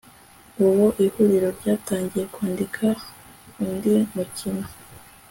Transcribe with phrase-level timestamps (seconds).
[0.65, 2.85] ubu i huriro ryatangiye kwandika
[3.63, 4.65] undi mukino